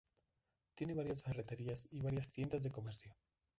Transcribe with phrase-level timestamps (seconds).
[0.73, 3.15] Tiene varias ferreterías, y varias tiendas de comercio.